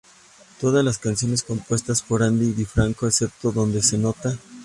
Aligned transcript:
Todas 0.59 0.83
las 0.83 0.97
canciones 0.97 1.43
compuestas 1.43 2.01
por 2.01 2.23
Ani 2.23 2.53
DiFranco, 2.53 3.05
excepto 3.05 3.51
dónde 3.51 3.83
se 3.83 3.99
nota. 3.99 4.35